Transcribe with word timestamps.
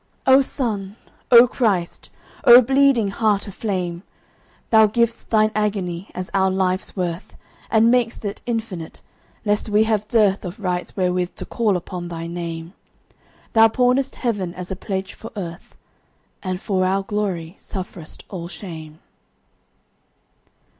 O 0.25 0.41
Sun, 0.41 0.95
O 1.29 1.47
Christ, 1.47 2.09
O 2.43 2.63
bleeding 2.63 3.09
Heart 3.09 3.45
of 3.47 3.53
flame! 3.53 4.01
Thou 4.71 4.87
giv'st 4.87 5.29
Thine 5.29 5.51
agony 5.53 6.09
as 6.15 6.31
our 6.33 6.49
life's 6.49 6.95
worth, 6.97 7.35
And 7.69 7.91
mak'st 7.91 8.25
it 8.25 8.41
infinite, 8.47 9.03
lest 9.45 9.69
we 9.69 9.83
have 9.83 10.07
dearthOf 10.07 10.55
rights 10.57 10.97
wherewith 10.97 11.35
to 11.35 11.45
call 11.45 11.77
upon 11.77 12.07
thy 12.07 12.25
Name; 12.25 12.73
Thou 13.53 13.67
pawnest 13.67 14.15
Heaven 14.15 14.55
as 14.55 14.71
a 14.71 14.75
pledge 14.75 15.13
for 15.13 15.29
Earth, 15.35 15.75
And 16.41 16.59
for 16.59 16.83
our 16.83 17.03
glory 17.03 17.53
sufferest 17.59 18.23
all 18.27 18.47
shame. 18.47 18.97